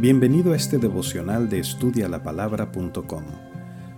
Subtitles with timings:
[0.00, 3.24] Bienvenido a este devocional de estudialapalabra.com.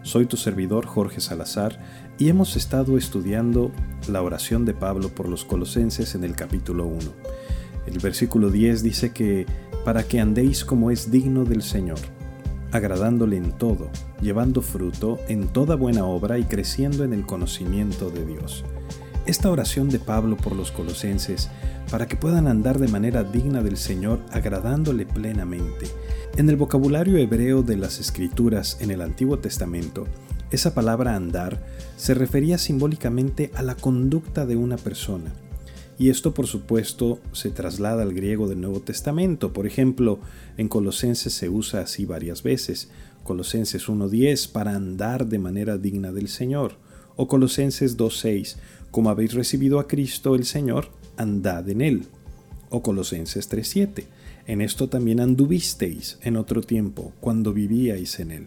[0.00, 1.78] Soy tu servidor Jorge Salazar
[2.16, 3.70] y hemos estado estudiando
[4.08, 6.98] la oración de Pablo por los colosenses en el capítulo 1.
[7.86, 9.44] El versículo 10 dice que
[9.84, 11.98] para que andéis como es digno del Señor,
[12.72, 13.90] agradándole en todo,
[14.22, 18.64] llevando fruto en toda buena obra y creciendo en el conocimiento de Dios.
[19.30, 21.50] Esta oración de Pablo por los colosenses
[21.88, 25.86] para que puedan andar de manera digna del Señor, agradándole plenamente.
[26.36, 30.08] En el vocabulario hebreo de las Escrituras en el Antiguo Testamento,
[30.50, 31.64] esa palabra andar
[31.96, 35.32] se refería simbólicamente a la conducta de una persona.
[35.96, 39.52] Y esto por supuesto se traslada al griego del Nuevo Testamento.
[39.52, 40.18] Por ejemplo,
[40.56, 42.90] en Colosenses se usa así varias veces.
[43.22, 46.89] Colosenses 1.10 para andar de manera digna del Señor.
[47.20, 48.56] O Colosenses 2.6
[48.90, 50.88] como habéis recibido a Cristo el Señor,
[51.18, 52.06] andad en él.
[52.70, 54.06] O Colosenses 3:7,
[54.46, 58.46] en esto también anduvisteis en otro tiempo, cuando vivíais en él.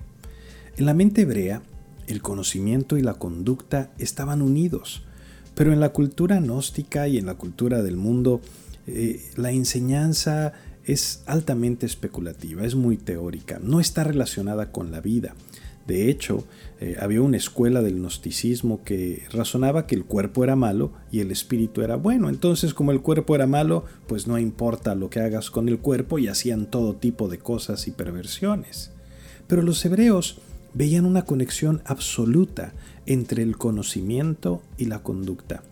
[0.75, 1.61] En la mente hebrea,
[2.07, 5.03] el conocimiento y la conducta estaban unidos,
[5.53, 8.41] pero en la cultura gnóstica y en la cultura del mundo,
[8.87, 15.35] eh, la enseñanza es altamente especulativa, es muy teórica, no está relacionada con la vida.
[15.87, 16.45] De hecho,
[16.79, 21.31] eh, había una escuela del gnosticismo que razonaba que el cuerpo era malo y el
[21.31, 22.29] espíritu era bueno.
[22.29, 26.19] Entonces, como el cuerpo era malo, pues no importa lo que hagas con el cuerpo
[26.19, 28.91] y hacían todo tipo de cosas y perversiones.
[29.47, 30.39] Pero los hebreos
[30.73, 32.73] veían una conexión absoluta
[33.05, 35.63] entre el conocimiento y la conducta.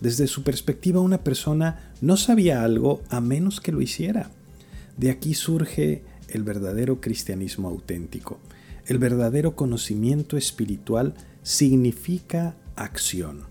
[0.00, 4.30] Desde su perspectiva, una persona no sabía algo a menos que lo hiciera.
[4.98, 8.38] De aquí surge el verdadero cristianismo auténtico.
[8.86, 13.42] El verdadero conocimiento espiritual significa acción.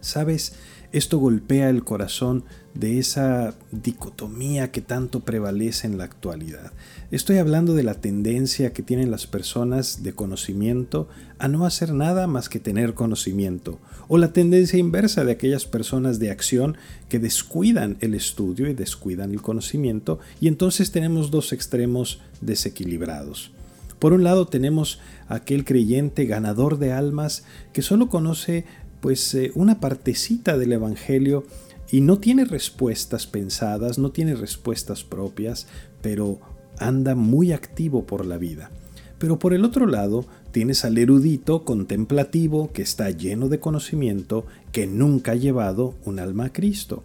[0.00, 0.54] ¿Sabes?
[0.92, 6.72] Esto golpea el corazón de esa dicotomía que tanto prevalece en la actualidad.
[7.10, 12.26] Estoy hablando de la tendencia que tienen las personas de conocimiento a no hacer nada
[12.26, 13.78] más que tener conocimiento,
[14.08, 16.76] o la tendencia inversa de aquellas personas de acción
[17.08, 23.50] que descuidan el estudio y descuidan el conocimiento, y entonces tenemos dos extremos desequilibrados.
[23.98, 28.64] Por un lado tenemos aquel creyente ganador de almas que solo conoce
[29.00, 31.44] pues eh, una partecita del Evangelio
[31.90, 35.66] y no tiene respuestas pensadas, no tiene respuestas propias,
[36.00, 36.40] pero
[36.78, 38.70] anda muy activo por la vida.
[39.18, 44.86] Pero por el otro lado, tienes al erudito contemplativo que está lleno de conocimiento, que
[44.86, 47.04] nunca ha llevado un alma a Cristo.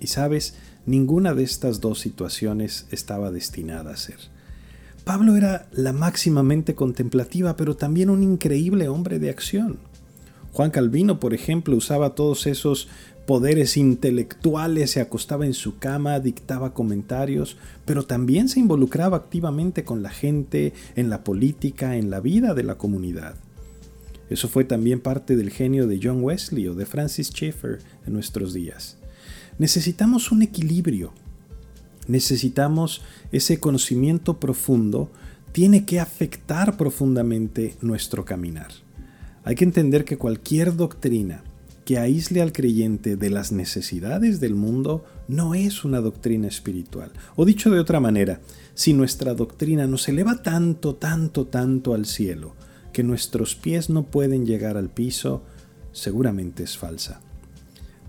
[0.00, 0.54] Y sabes,
[0.86, 4.18] ninguna de estas dos situaciones estaba destinada a ser.
[5.10, 9.80] Pablo era la máximamente contemplativa, pero también un increíble hombre de acción.
[10.52, 12.86] Juan Calvino, por ejemplo, usaba todos esos
[13.26, 17.56] poderes intelectuales, se acostaba en su cama, dictaba comentarios,
[17.86, 22.62] pero también se involucraba activamente con la gente, en la política, en la vida de
[22.62, 23.34] la comunidad.
[24.28, 28.54] Eso fue también parte del genio de John Wesley o de Francis Schaeffer en nuestros
[28.54, 28.96] días.
[29.58, 31.12] Necesitamos un equilibrio
[32.10, 35.10] necesitamos ese conocimiento profundo,
[35.52, 38.68] tiene que afectar profundamente nuestro caminar.
[39.44, 41.42] Hay que entender que cualquier doctrina
[41.84, 47.10] que aísle al creyente de las necesidades del mundo no es una doctrina espiritual.
[47.34, 48.40] O dicho de otra manera,
[48.74, 52.54] si nuestra doctrina nos eleva tanto, tanto, tanto al cielo,
[52.92, 55.42] que nuestros pies no pueden llegar al piso,
[55.92, 57.20] seguramente es falsa.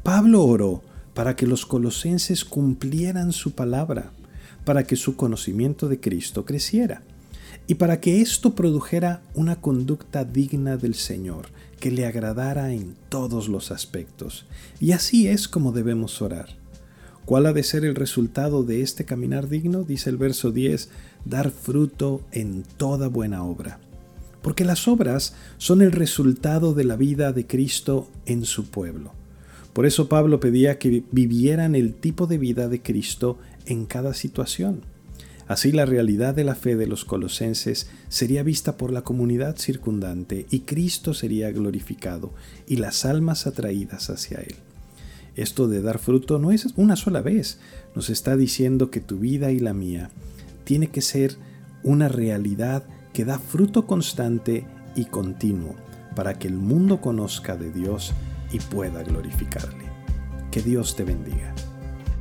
[0.04, 0.84] Pablo oró
[1.14, 4.12] para que los colosenses cumplieran su palabra,
[4.66, 7.04] para que su conocimiento de Cristo creciera
[7.68, 11.48] y para que esto produjera una conducta digna del Señor,
[11.80, 14.46] que le agradara en todos los aspectos.
[14.80, 16.58] Y así es como debemos orar.
[17.26, 19.84] ¿Cuál ha de ser el resultado de este caminar digno?
[19.84, 20.90] Dice el verso 10,
[21.24, 23.80] dar fruto en toda buena obra.
[24.42, 29.14] Porque las obras son el resultado de la vida de Cristo en su pueblo.
[29.74, 34.82] Por eso Pablo pedía que vivieran el tipo de vida de Cristo en cada situación.
[35.48, 40.46] Así la realidad de la fe de los colosenses sería vista por la comunidad circundante
[40.50, 42.34] y Cristo sería glorificado
[42.68, 44.56] y las almas atraídas hacia Él.
[45.36, 47.60] Esto de dar fruto no es una sola vez,
[47.96, 50.10] nos está diciendo que tu vida y la mía
[50.64, 51.36] tiene que ser
[51.84, 55.76] una realidad que da fruto constante y continuo
[56.16, 58.14] para que el mundo conozca de Dios
[58.52, 59.86] y pueda glorificarle.
[60.52, 61.54] Que Dios te bendiga.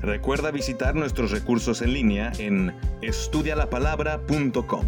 [0.03, 4.87] Recuerda visitar nuestros recursos en línea en estudialapalabra.com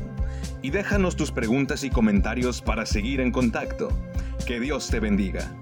[0.62, 3.88] y déjanos tus preguntas y comentarios para seguir en contacto.
[4.46, 5.52] Que Dios te bendiga.